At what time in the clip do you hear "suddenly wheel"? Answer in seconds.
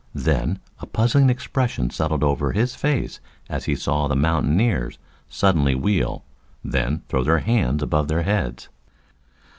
5.29-6.25